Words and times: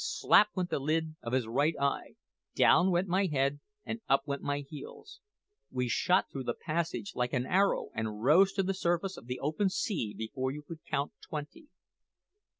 Slap 0.03 0.49
went 0.55 0.71
the 0.71 0.79
lid 0.79 1.15
of 1.21 1.31
his 1.33 1.45
right 1.45 1.75
eye; 1.79 2.15
down 2.55 2.89
went 2.89 3.07
my 3.07 3.27
head, 3.27 3.59
and 3.85 4.01
up 4.09 4.25
went 4.25 4.41
my 4.41 4.61
heels. 4.61 5.19
We 5.69 5.87
shot 5.89 6.25
through 6.31 6.45
the 6.45 6.55
passage 6.55 7.11
like 7.13 7.33
an 7.33 7.45
arrow, 7.45 7.91
and 7.93 8.23
rose 8.23 8.51
to 8.53 8.63
the 8.63 8.73
surface 8.73 9.15
of 9.15 9.27
the 9.27 9.39
open 9.39 9.69
sea 9.69 10.15
before 10.17 10.49
you 10.49 10.63
could 10.63 10.83
count 10.89 11.11
twenty. 11.21 11.67